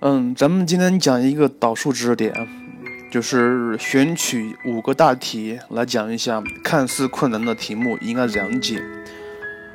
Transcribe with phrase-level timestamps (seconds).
[0.00, 2.32] 嗯，咱们今天讲一个导数知识点，
[3.10, 8.82] 就是选取五个大题来讲一下看似困难的题目应该怎样解。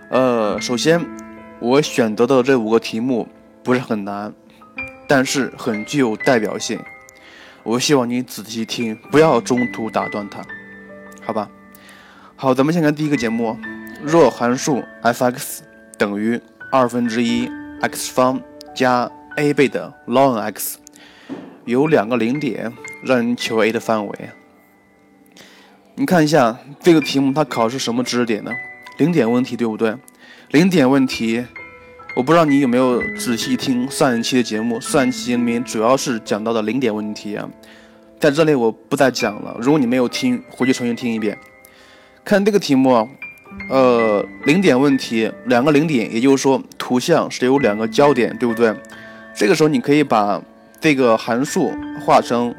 [0.10, 1.04] 呃，首先
[1.60, 3.28] 我选择的这五个题目
[3.63, 4.31] 不是很难，
[5.07, 6.79] 但是很具有代表性。
[7.63, 10.44] 我希望你仔细听，不要中途打断它，
[11.26, 11.49] 好吧？
[12.35, 13.58] 好，咱们先看第一个节目：
[14.03, 15.63] 若函数 f(x)
[15.97, 16.40] 等于
[16.72, 17.49] 二分之一
[17.81, 18.40] x 方
[18.76, 20.77] 加 a 倍的 ln x，
[21.66, 22.72] 有两个零点，
[23.03, 24.30] 让你求 a 的范围。
[25.95, 28.52] 你看一下这个题目，它考的是什么知识点呢？
[28.98, 29.95] 零点问题，对不对？
[30.49, 31.45] 零点问题，
[32.16, 37.50] 我不知道你有没有仔细听上一期的节目，上一期里面主要是讲到的零点问题啊，
[38.20, 39.55] 在这里我不再讲了。
[39.59, 41.38] 如果你没有听，回去重新听一遍。
[42.23, 43.08] 看这个题目，
[43.70, 48.75] 呃，零点问题，两个零点，也就是说图像是有两个焦点，对不对？
[49.34, 50.41] 这个时候你可以把
[50.80, 51.72] 这个函数
[52.05, 52.53] 化成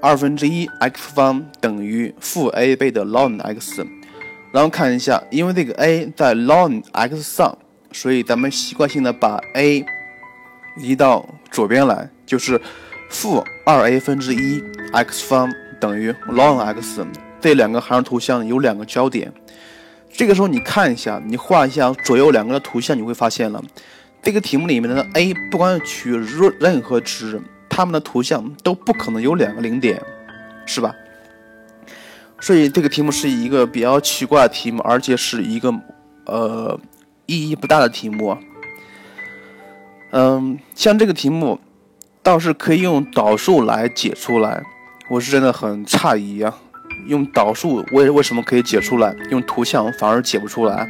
[0.00, 3.86] 二分之一 x 方等于负 a 倍的 ln x，
[4.52, 7.56] 然后看一下，因为这个 a 在 ln x 上，
[7.92, 9.84] 所以咱们习惯性的把 a
[10.78, 12.60] 移到左边来，就是
[13.08, 14.62] 负二 a 分之一
[14.92, 15.50] x 方
[15.80, 17.04] 等于 ln x。
[17.40, 19.32] 这两个函数图像有两个焦点，
[20.12, 23.62] 这个时候你看一下，你画一下左右两个的图像，你会发现了，
[24.22, 30.02] 这个题目里面的 a 不管取任任何值，它们的图像都不可能有两个零点，
[30.66, 30.94] 是吧？
[32.40, 35.72] 所以这个题目是一个比较奇怪的题目，而且是一个
[36.26, 36.78] 呃
[37.26, 38.36] 意义不大的题目。
[40.10, 41.58] 嗯，像这个题目
[42.22, 44.62] 倒是可以用导数来解出来，
[45.08, 46.52] 我是真的很诧异呀。
[47.06, 49.14] 用导数为为什么可以解出来？
[49.30, 50.88] 用图像反而解不出来。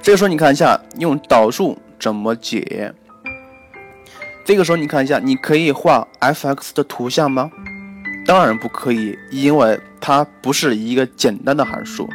[0.00, 2.92] 这个时候你看一下，用导数怎么解？
[4.44, 7.50] 这个时候你看一下，你可以画 f(x) 的图像吗？
[8.26, 12.06] 当然不可以，因为它不是一个简单的函数，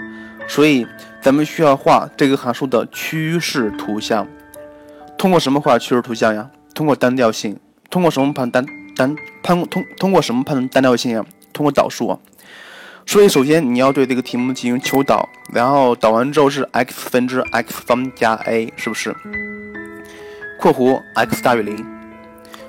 [0.47, 0.85] 所以
[1.23, 4.27] 咱们需要画这个函数的趋势图像。
[5.17, 6.51] 通过什么画趋势图像呀？
[6.75, 7.59] 通过单调性。
[7.89, 8.63] 通过什么判单
[8.95, 11.25] 单判通通过什么判断单调性呀？
[11.51, 12.19] 通过导数。
[13.07, 19.15] 所以，首先你要对这个题目进行求导，然后导完之后是 x 分之 x 方加 a，是不是？
[20.59, 21.85] 括弧 x 大于零。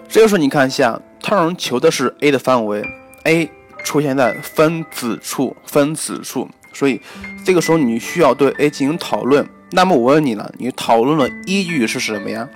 [0.09, 2.83] 这个时候你看一下，它让人求的是 a 的范围
[3.25, 3.51] ，a
[3.85, 6.49] 出现在分子处，分子处。
[6.73, 7.01] 所以
[7.45, 9.47] 这个时候你需要对 a 进行讨论。
[9.73, 12.49] 那么我问你了，你讨论的依据是什么呀？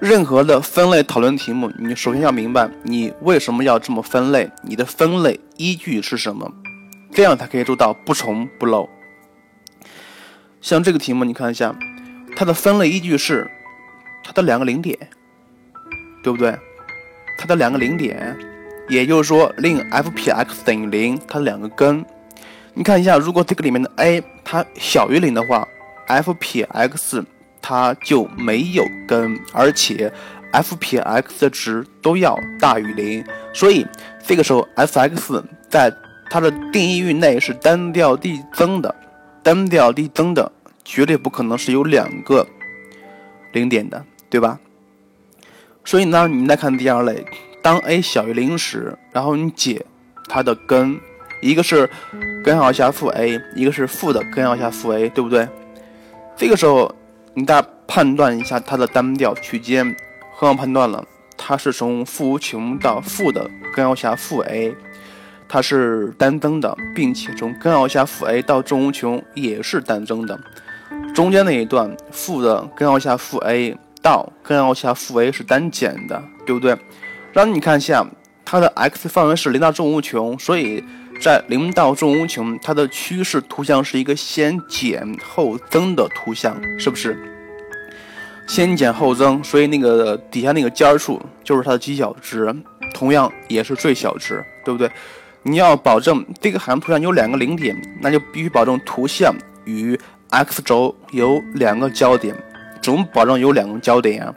[0.00, 6.52] 任何的分类讨论题目，你首先要明白你为什么要这么分类，你的分类依据是什么？
[7.12, 8.88] 这样才可以做到不重不漏。
[10.60, 11.74] 像这个题目，你看一下，
[12.36, 13.50] 它的分类依据是
[14.24, 14.98] 它的两个零点，
[16.22, 16.58] 对不对？
[17.38, 18.36] 它的两个零点，
[18.88, 22.04] 也就是说令 f 撇 x 等于零，它的两个根。
[22.72, 25.68] 你看一下，如果这个里面的 a 它小于零的话
[26.08, 27.24] ，f 撇 x
[27.60, 30.12] 它就没有根，而且
[30.52, 33.86] f 撇 x 的值都要大于零，所以
[34.26, 35.92] 这个时候 f(x) 在
[36.30, 38.94] 它的定义域内是单调递增的，
[39.42, 40.50] 单调递增的
[40.84, 42.46] 绝对不可能是有两个
[43.52, 44.58] 零点的，对吧？
[45.84, 47.24] 所以呢，你再看第二类，
[47.62, 49.86] 当 a 小于零时，然后你解
[50.28, 50.98] 它的根，
[51.40, 51.88] 一个是
[52.42, 55.48] 根号下负 a，一个是负的根号下负 a，对不对？
[56.36, 56.92] 这个时候
[57.34, 59.94] 你再判断一下它的单调区间，
[60.36, 61.06] 很好判断了，
[61.36, 64.74] 它是从负无穷到负的根号下负 a。
[65.48, 70.40] 它是单增的，并且从根号下负 a 到正无穷也是单增的，
[71.14, 76.76] 中间那一段负的根号下负 a 到根号下负 a 是单减的，对不对？
[77.32, 78.06] 让你看一下，
[78.44, 80.84] 它的 x 范围是零到正无穷，所以
[81.18, 87.18] 在零到正无穷，它的趋势图像是一个先减后增的图像，是不是？
[88.46, 92.54] 先减后增，所以那个底下那个尖数就是它的极小值，
[92.92, 94.90] 同样也是最小值，对不对？
[95.44, 99.34] 你要保证这个函数图像有两个零点，那就必须保证图像
[99.64, 99.98] 与
[100.28, 102.36] x 轴有两个交点。
[102.84, 104.34] 怎么保证有两个焦点呀？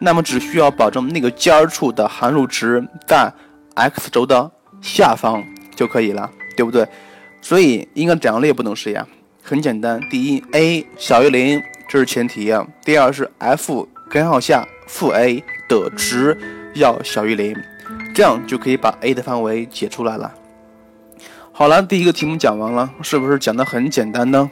[0.00, 3.32] 那么只需要保证那个尖儿处的函数值在
[3.74, 4.50] x 轴的
[4.82, 5.42] 下方
[5.74, 6.86] 就可以了，对不对？
[7.40, 9.06] 所以应该两列不等式呀，
[9.42, 9.98] 很简单。
[10.10, 12.66] 第一，a 小于零，这是前提呀。
[12.84, 16.36] 第二是 f 根号下负 a 的值
[16.74, 17.56] 要小于零。
[18.14, 20.30] 这样就可以把 a 的范围解出来了。
[21.50, 24.50] 好了，第一个题目讲完了，是不是讲的很简单呢？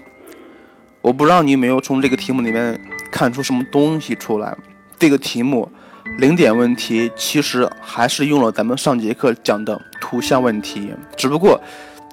[1.03, 2.79] 我不知道你有没有从这个题目里面
[3.11, 4.57] 看出什么东西出来。
[4.99, 5.71] 这个题目
[6.19, 11.61] 零点问题，其实还是用了咱们上节课讲的图像问题，只不过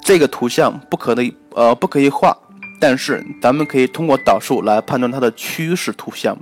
[0.03, 2.37] 这个图像不可以呃不可以画，
[2.79, 6.37] 但是咱们可以通过导数来判断它的趋势图像。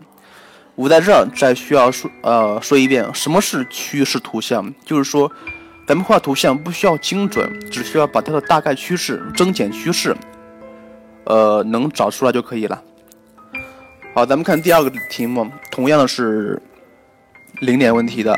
[0.75, 4.73] 我在这儿再需要说呃说一遍，什么是趋势图像？
[4.83, 5.31] 就是说，
[5.87, 10.17] 咱们画图像不需要精准，只需要把它的大概趋势、增减趋势，
[11.25, 12.81] 呃能找出来就可以了。
[14.13, 16.61] 好，咱们看第二个题目，同样的是。
[17.59, 18.37] 零点问题的，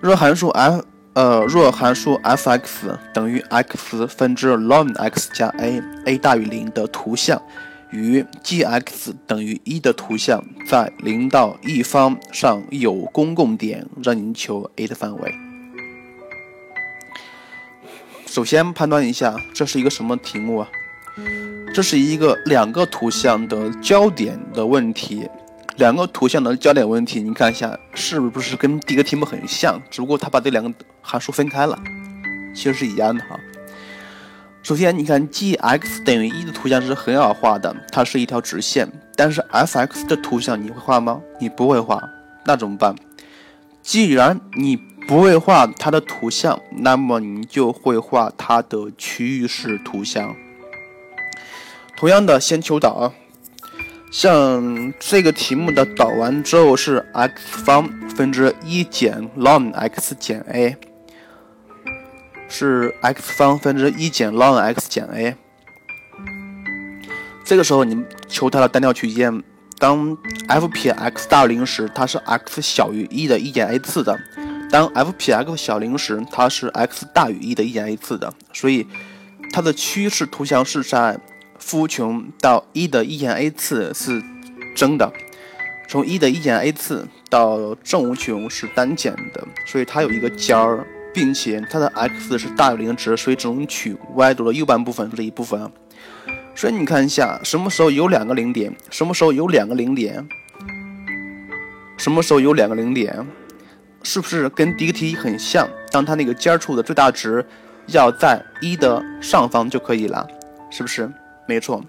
[0.00, 7.42] 若函数 f 呃若函数 f(x) 等于 x 分之 ln x 加 a，a 大于零的图像
[7.90, 15.34] 与 g(x) 等于一的图像在零到一方上有公共点，让您求 a 的范围。
[18.26, 20.68] 首先判断一下，这是一个什么题目啊？
[21.72, 25.26] 这是一个两个图像的焦点的问题。
[25.76, 29.80] 两个图像的焦点问题，你看一下是不是跟第一个题目很像？
[29.90, 30.70] 只不过它把这两个
[31.00, 31.78] 函数分开了，
[32.54, 33.40] 其实是一样的哈。
[34.62, 38.86] 首先，你看 g(x) 等于一的图像是很好画的，它是一条直线。
[39.16, 41.20] 但是 f(x) 的图像你会画吗？
[41.40, 42.02] 你不会画，
[42.44, 42.94] 那怎么办？
[43.80, 44.76] 既然你
[45.08, 50.36] 不会画它的图像，那么你就会画它的趋势图像。
[52.02, 53.14] 同样的，先求导啊。
[54.10, 60.76] 像这个题目的导完之后是 x 方分之一减 ln x 减 a，
[62.48, 65.36] 是 x 方分之一减 ln x 减 a。
[67.44, 69.40] 这个时候你求它的单调区间，
[69.78, 74.12] 当 f 撇 x 大于零时，它是 x 小于一的一减 a 次的；
[74.72, 78.34] 当 f 撇 x 小于零时，它是 x 大于一的一减 a 次的。
[78.52, 78.88] 所以
[79.52, 81.16] 它的趋势图像是在。
[81.62, 84.20] 负无穷到一的一减 a 次是
[84.74, 85.10] 增的，
[85.88, 95.70] 从一的一减 a 次到正无穷是单减的，所以它有一个尖儿，并且它的 x 是大于零值，所以只能取 y 轴的右半部分这一部分。
[96.54, 98.74] 所以你看一下，什么时候有两个零点？
[98.90, 100.28] 什么时候有两个零点？
[101.96, 103.24] 什么时候有两个零点？
[104.02, 105.66] 是不是跟第一个题很像？
[105.92, 107.46] 当它那个尖处的最大值
[107.86, 110.26] 要在一的上方就可以了，
[110.70, 111.08] 是不是？
[111.48, 111.84] 没错，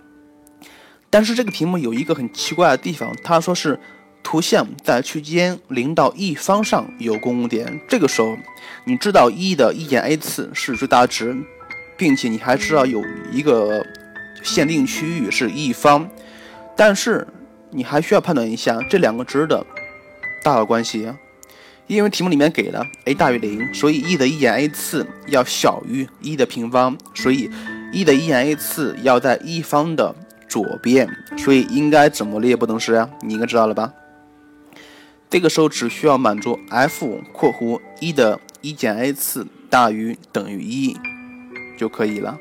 [1.10, 3.80] 但是这个题目有一个很奇怪的地方，他说是
[4.24, 7.80] 图像在区间零到一方上有公共点。
[7.88, 8.36] 这个时候，
[8.86, 11.38] 你知道一的一减 a 次是最大值，
[11.96, 13.02] 并且你还知道有
[13.32, 13.86] 一个
[14.42, 16.10] 限定区域是一方，
[16.76, 17.28] 但是
[17.70, 19.66] 你还需要判断一下这两个值的
[20.44, 21.14] 大小关系，
[21.88, 27.50] 因为题目里面给了 a 大于零，所以一的一减 a 次要小于一的平方，所以。
[27.94, 30.16] 一的一减 a 次要在一方的
[30.50, 31.08] 左边，
[31.38, 33.08] 所以应该怎么列不等式呀？
[33.22, 33.94] 你应该知道了吧？
[35.30, 40.98] 这个时候只需要满足 f 括弧一的一减 a 次大于等于一
[41.78, 42.38] 就可以了。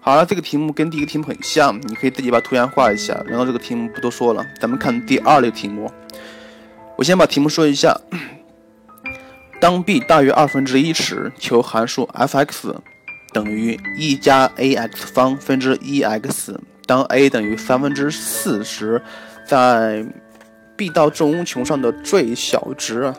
[0.00, 3.22] 好了，这个题目跟第一个题目很像，你可以自己把图像画一下。
[3.26, 5.90] 然后这个题目不多说了，咱们看第二类题目。
[6.96, 8.00] 我先把题目说一下：
[9.60, 12.76] 当 b 大于二分之一时，求函数 f(x)。
[13.32, 19.02] 等于一加 ax 方分之一 x，当 a 等于三分之四时，
[19.46, 20.06] 在
[20.76, 23.12] b 到正无穷上的最小值。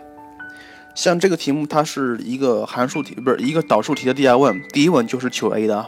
[0.96, 5.86] 像这个题目，它是一个函数题，不是一个导数题的第二问，第一问就是求 a 的。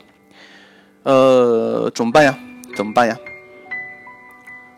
[1.04, 2.38] 呃，怎么办呀？
[2.76, 3.18] 怎么办呀？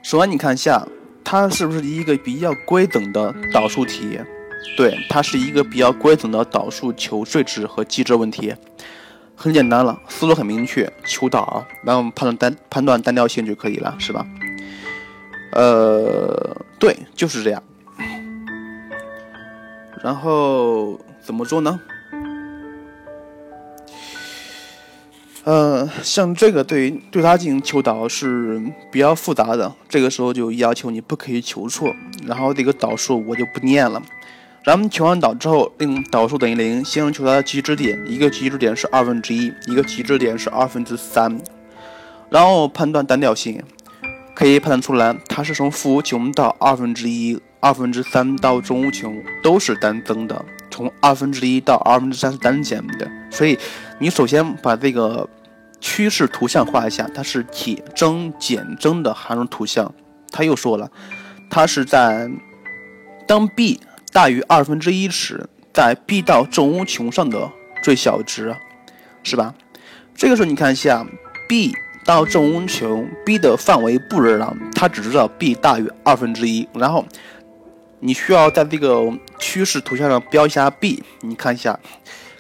[0.02, 0.88] 首先你看一下，
[1.24, 4.20] 它是不是一个比较规整的导数题？
[4.78, 8.54] 对，它是一个比较规整的导数求最值和极值问题。
[9.42, 14.24] 很简单了，思路很明确，求导，然后判断单判断单调性就可以了，是吧？
[15.54, 17.64] 呃，对，就是这样。
[20.04, 21.80] 然后怎么做呢？
[25.44, 31.92] 呃，像这个对对它进行求导是比较复杂的，这个时候就要求你不可以求错，
[32.28, 34.00] 然后这个导数我就不念了。
[34.64, 41.36] 咱们求完导之后，令导数等于零，先求它的极值点，一个极值点是二分之一，一个极值点是二分之三，
[42.30, 43.60] 然后判断单调性，
[44.36, 53.58] 可以判断出来，它是从负无穷到二分之一，二分之三到正无穷都是单增的，从二分之一到二分之三是单减的，所以
[53.98, 55.28] 你首先把这个
[55.80, 59.92] 趋势图像画一下，它是减增减增的函数图像。
[60.32, 60.92] 他又说了，
[61.50, 62.30] 它是在
[63.26, 63.82] 当 b。
[64.12, 67.50] 大于二分之一时，在 b 到正无穷上的
[67.82, 68.56] 最小值，
[69.24, 69.54] 是吧？
[70.14, 71.06] 这个时候你看一下
[71.48, 76.68] ，b 到正无穷，b 的范围不知道，它只知道 b 大于二分之一。
[76.74, 77.06] 然后
[78.00, 79.02] 你需要在这个
[79.40, 81.80] 趋势图像上标一下 b，你看一下，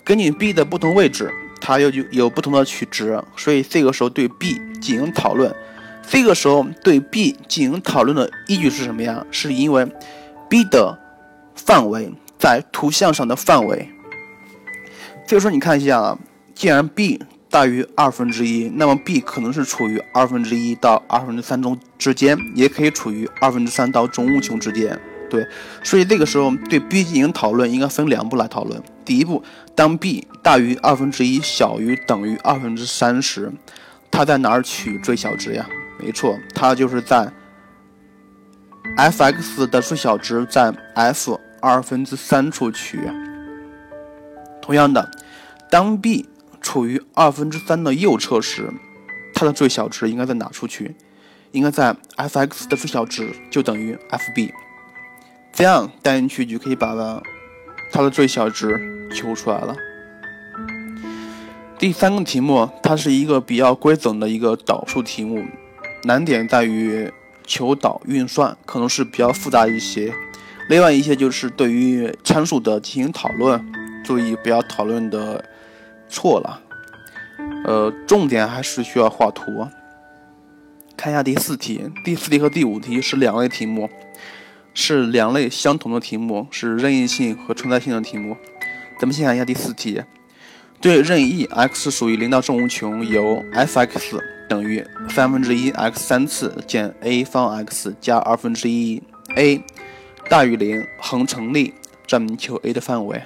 [0.03, 5.53] 根据 b 的不同位置，它又有有不同的取值，所以这个时候对 b 进行讨论。
[6.05, 9.25] 这个时候对 b 进行讨论的依据是什么呀？
[9.31, 9.87] 是因为
[10.49, 10.97] b 的
[11.65, 13.89] 范围在图像上的范围。
[15.27, 16.17] 这个时候你看一下啊，
[16.53, 24.99] 既然 b 大于二分之一，那么 b 可能是处于二分之一到二分之三中之间，也可以处于二分之三到中无穷之间。
[25.29, 25.45] 对，
[25.83, 28.81] 所以这个时候对 b 进行讨论，应该分两步来讨论。
[29.05, 29.41] 第一步，
[29.75, 33.51] 当 b 大于二分之一小于等于二分之三时，
[34.09, 35.65] 它在哪儿取最小值呀？
[35.97, 37.31] 没错，它就是在
[38.97, 42.99] f(x) 的最小值在 f 二分之三处取。
[44.61, 45.09] 同样的，
[45.69, 46.27] 当 b
[46.61, 48.71] 处于二分之三的右侧时，
[49.33, 50.95] 它的最小值应该在哪处取？
[51.51, 54.53] 应该在 f(x) 的最小值就等于 f(b)，
[55.51, 56.95] 这样带进去就可以把
[57.91, 59.75] 它的最小值求出来了。
[61.77, 65.43] 第三个题目，它是一个比较规整的一个导数题目，
[66.03, 67.11] 难点在于
[67.45, 70.13] 求导运算可能是比较复杂一些。
[70.69, 73.63] 另外一些就是对于参数的进行讨论，
[74.03, 75.43] 注意不要讨论的。
[76.13, 76.59] 错了，
[77.63, 79.65] 呃，重点还是需要画图。
[80.97, 83.89] 看一下第四题，第四题和第五题是两类题目，
[84.73, 88.35] 是两类相同的题目，是任意性和存在性的题目。
[88.99, 90.03] 咱们先看一下第四题，
[90.81, 99.01] 对任意 x 属于零到正无穷，由 f(x) 等于三分之一 x 三次减 a 方 x 加二分之一
[99.37, 99.63] a
[100.31, 101.73] 大于零，恒成立，
[102.07, 103.21] 证明求 a 的范围。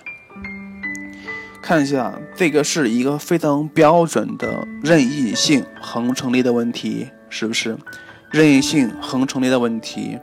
[1.62, 7.78] 看一下，这个是一个非常标准的任意性恒成立的问题，是不是？
[8.32, 10.18] 任意性恒成立的问题。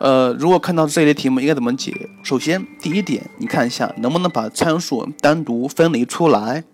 [0.00, 1.94] 呃，如果看到这类题目，应该怎么解？
[2.24, 6.64] 首先，第一点，你看一下能不能把参数单独分离出来。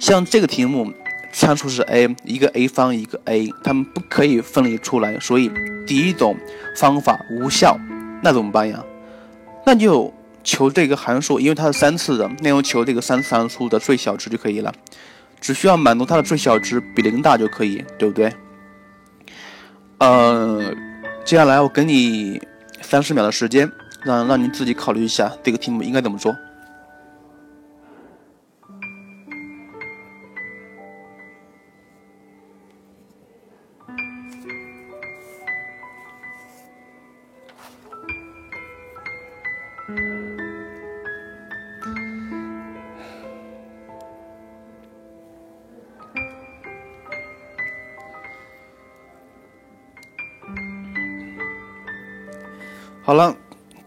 [0.00, 0.92] 像这个题目，
[1.32, 5.48] 参数是 a，一个 a 方，一个 a，它们不可以分离出来，所以
[5.86, 6.36] 第一种
[6.76, 7.78] 方法无效。
[8.24, 8.84] 那怎么办呀？
[9.64, 10.12] 那就。
[10.46, 14.70] 求这个函数，因为它是三次的，那就求这个三次函数的最小值就可以了，
[15.40, 18.30] 只需要满足它的最小值比零大就可以，对不对？
[19.96, 20.70] 呃，
[21.24, 22.38] 接下来我给你
[22.82, 26.36] 三十秒的时间，让让你自己考虑一下这个题目应该怎么做。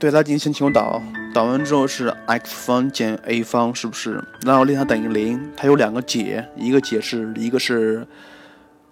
[0.08, 4.24] 对它进行求导，导完之后是 x 方减 a 方，是不是？
[4.46, 8.08] 然后令它等于零，它有两个解，一个解是一个是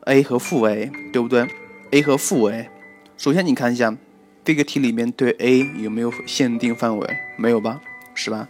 [0.01, 1.47] a 和负 a，对不对
[1.91, 2.69] ？a 和负 a，
[3.15, 3.95] 首先你看一下
[4.43, 7.17] 这个题里面对 a 有没有限定范围？
[7.37, 7.79] 没有吧，
[8.13, 8.49] 是吧？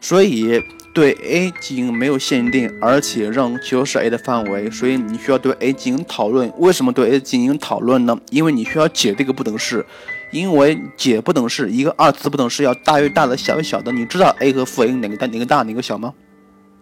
[0.00, 0.60] 所以
[0.92, 6.52] 对 a 进行没有限定，而且让求是 a 的范围，所以你需要对 a 进行讨论。
[6.58, 8.18] 为什么对 a 进行讨论呢？
[8.30, 9.86] 因为你需要解这个不等式。
[10.32, 13.92] 因为解不等式，一个二次不等式要大于大的，小于小的。
[13.92, 16.12] 你知道 a 和负 a 哪个大哪个大哪个小吗？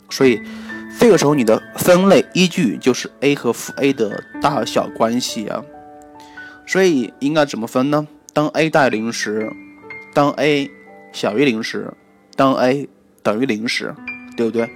[0.08, 0.40] 所以
[0.98, 5.62] 这个时候你的分类依据就是 a 和负 a 的大小关系啊。
[6.64, 8.06] 所以应该怎么分呢？
[8.32, 9.52] 当 a 大于零时，
[10.14, 10.70] 当 a
[11.12, 11.92] 小于零时，
[12.36, 12.88] 当 a
[13.24, 13.92] 等于零时，
[14.36, 14.70] 对不对？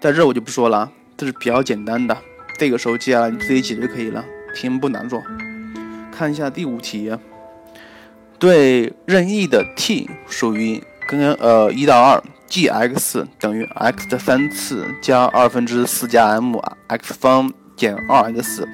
[0.00, 2.14] 在这我就不说了啊，这是比较简单的。
[2.58, 4.22] 这个时候接下来你自己解就可以了，
[4.54, 5.22] 题目不难做。
[6.14, 7.10] 看一下第五题，
[8.38, 18.64] 对任意的 t 属于跟呃一到二，g(x) 等于 x 的三次加二分之四加 m(x 方减二 x)，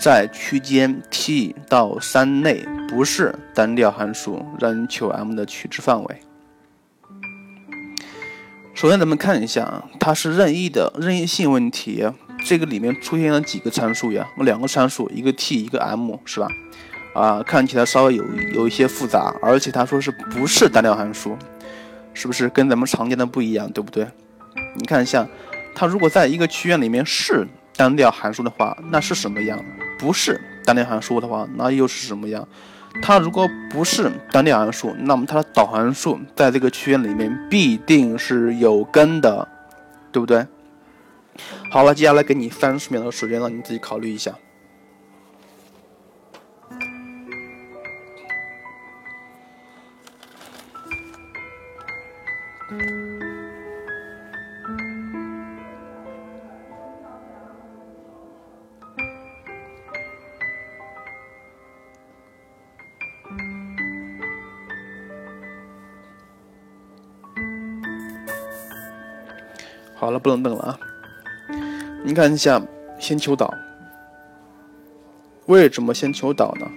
[0.00, 6.20] 在区间 t 到三内不是单调函数，让你求 m 的取值范围。
[8.74, 12.06] 首先咱们看一下啊，它是任意的任意性问题。
[12.50, 14.28] 这个里面出现了几个参数呀？
[14.38, 16.48] 两个参数，一个 t，一个 m，是吧？
[17.14, 21.38] 啊，看起来稍微有有一些复杂，而且他说是不是单调函数，
[22.12, 24.04] 是不是跟咱们常见的不一样，对不对？
[24.74, 25.24] 你看一下，
[25.76, 29.56] 它如果在一个区间里面是单调函数的话，那是什么样？
[29.96, 32.48] 不是单调函数的话，那又是什么样？
[33.00, 39.46] 它如果不是单调函数，那么它的导函数在这个区间里面必定是有根的，
[40.10, 40.44] 对不对？
[41.70, 44.36] 好了，接下来给你三十秒的时间让，你自己考虑一下。
[72.10, 72.60] 你看一下，
[72.98, 73.54] 先求导，
[75.46, 76.68] 为什么先求导呢？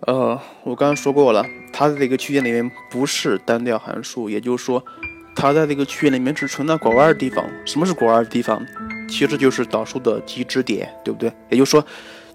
[0.00, 4.84] 呃，我刚刚说过了，它在这个区间里面不是单调函数，也就是说，
[5.34, 7.42] 它在这个区间里面只存在拐弯的地方。
[7.64, 8.62] 什么是拐弯的地方？
[9.08, 11.32] 其实就是导数的极值点，对不对？
[11.48, 11.82] 也就是说，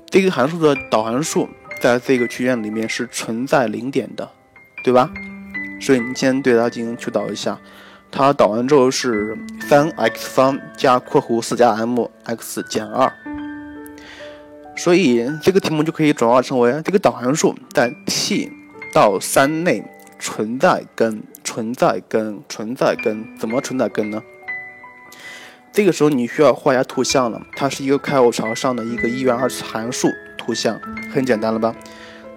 [0.07, 1.47] 这个函数的导函数
[1.79, 4.27] 在这个区间里面是存在零点的，
[4.83, 5.07] 对吧？
[5.79, 7.55] 所以你先对它进行求导一下，
[8.11, 13.11] 它导完之后是三 x 方加括弧四加 m x 减二，
[14.77, 18.49] 所以这个题目就可以转化成为这个导函数在 t
[18.93, 19.83] 到三内
[20.17, 24.21] 存在根、存在根、存在根，怎么存在根呢？
[25.73, 30.07] 这个时候你需要画一下图像了，它是一个开口朝上的一个一元二次函数
[30.37, 30.79] 图像，
[31.13, 31.75] 很简单了吧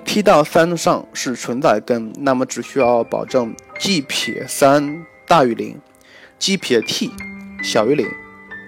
[0.04, 5.78] ？t 到三上是存在根，那么只需要保证 g 撇三大于零
[6.38, 7.12] ，g 撇 t
[7.62, 8.08] 小于零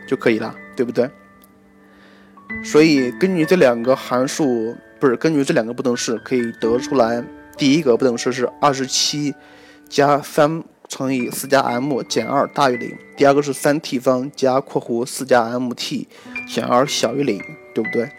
[0.07, 1.11] 就可以了，对不对？
[2.62, 7.25] 所以根据这两个函数，不是根据这两个不等式，可以得出来，
[7.57, 9.35] 第一个不等式是二十七
[9.88, 16.07] 加三乘以四加 m 减二大于零，第二个是三 t 方加括弧四加 mt
[16.47, 17.40] 减二小于零，
[17.75, 18.11] 对不对？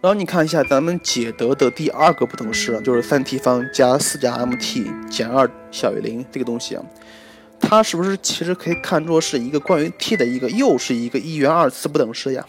[0.00, 6.84] 然后你看一下咱们解得的第二个不等式，就是三 t 方加四加 mt 减二小于零这个东西啊，
[7.58, 12.46] 它是不是其实可以看作是一个关于 t 的一个又是一个一元二次不等式呀？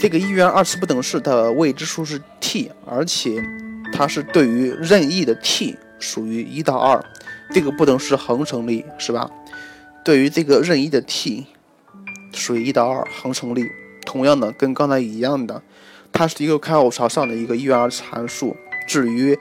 [0.00, 3.40] 这个一元二次不等式的未知数是 t，而且
[3.92, 7.00] 它是对于任意的 t 属于一到二，
[7.52, 9.30] 这个不等式恒成立是吧？
[10.04, 11.46] 对于这个任意的 t
[12.32, 13.64] 属于一到二恒成立，
[14.04, 15.62] 同样的跟刚才一样的。
[16.16, 18.56] 它是一个开口朝上的一个一元二次函数。
[18.88, 19.38] 至于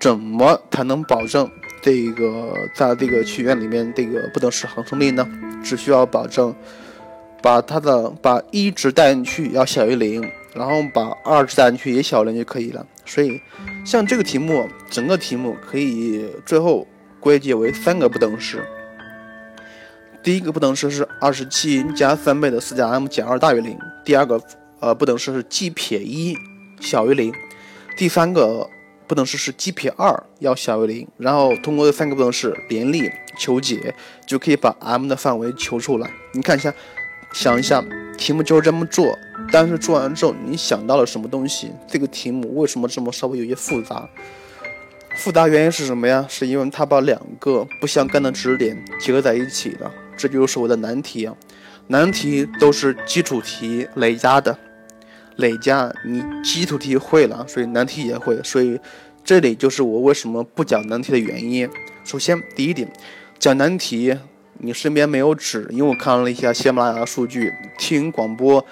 [0.00, 1.48] 怎么才能保证
[1.80, 5.24] 这个在这个曲线里面这个不等式恒成立呢？
[5.62, 6.52] 只需要保证
[7.40, 12.84] 把它的把一值带进去要小于零，然后把二值带进去也小于零就可以了。
[13.06, 13.40] 所以
[13.84, 16.84] 像这个题目，整个题目可以最后
[17.20, 18.64] 归结为三个不等式。
[20.20, 23.78] 第一个不等式是二十七加三倍的四加 m 减二大于零。
[24.04, 24.42] 第二个。
[24.82, 26.36] 呃，不等式是 g 撇一
[26.80, 27.32] 小于零，
[27.96, 28.68] 第三个
[29.06, 33.94] 不等式是 g 撇二要小于零，然后通过这三个不等式联立求解，
[34.26, 36.10] 就可以把 m 的范围求出来。
[36.32, 36.74] 你看一下，
[37.32, 37.80] 想一下，
[38.18, 39.16] 题目就是这么做，
[39.52, 41.70] 但是做完之后你想到了什么东西？
[41.86, 44.08] 这个题目为什么这么稍微有些复杂？
[45.14, 46.26] 复杂原因是什么呀？
[46.28, 51.32] 是因为它把两个不相干的知识点结合在一起了，这就是我的难题啊。
[51.86, 54.58] 难题都是基础题累加的。
[55.36, 58.78] 累加，你基础题会了，所以难题也会，所以
[59.24, 61.68] 这里就是我为什么不讲难题的原因。
[62.04, 62.90] 首先，第一点，
[63.38, 64.16] 讲难题，
[64.58, 68.64] 你身边没有纸，因为我看了一下喜马拉雅的数据，听广播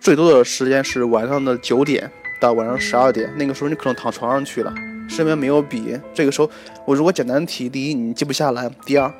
[0.00, 4.74] 最多的时间是晚上的九点到晚上十二点，那个时候你可能躺床上去了，
[5.08, 6.50] 身边没有笔，这个时候
[6.84, 9.12] 我如果讲难题，第一你记不下来，第二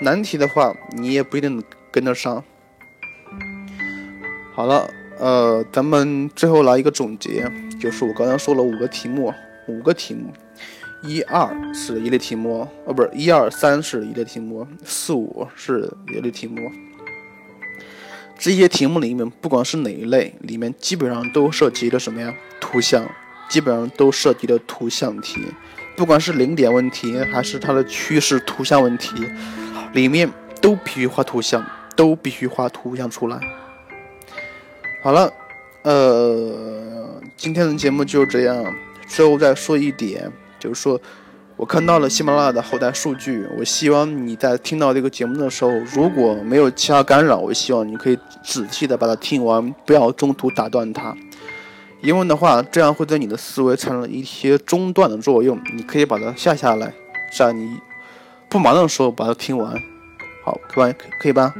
[0.00, 2.44] 难题的话你也不一定跟得上。
[4.54, 4.88] 好了。
[5.22, 7.48] 呃，咱们最后来一个总结，
[7.80, 9.32] 就是我刚才说了五个题目，
[9.68, 10.32] 五个题目，
[11.04, 16.68] 一二是一类题目，呃，不是一二三是一类题目，四五是一类题目。
[18.36, 22.34] 这些题目里面，不管是哪一类，里面基本上都涉及了什么呀？
[22.60, 23.08] 图像，
[23.48, 25.40] 基本上都涉及了图像题，
[25.96, 29.24] 不管是零点问题还是它的趋势图像问题，
[29.92, 30.28] 里面
[30.60, 33.38] 都必须画图像，都必须画图像出来。
[35.02, 35.32] 好了，
[35.82, 38.72] 呃，今天的节目就这样。
[39.08, 40.98] 最后再说一点，就是说
[41.56, 43.44] 我看到了喜马拉雅的后台数据。
[43.58, 51.12] 我希望你在听到这个节目的时候，如果没有其他干扰，我希望你可以仔细的把它听完，不要中途打断它。
[52.00, 55.60] 因为的话，这样会对你的思维产生一些中断的作用。
[55.74, 56.94] 你可以把它下下来，
[57.36, 57.76] 在你
[58.48, 59.74] 不忙的时候把它听完。
[60.44, 61.52] 好，可以可以吧？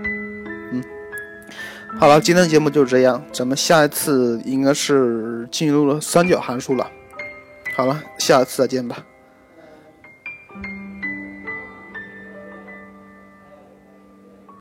[1.98, 6.90] 好了，今天的节目就是这样，咱们下一次应该是进入了三角函数了。
[7.76, 9.04] 好了，下一次再见吧。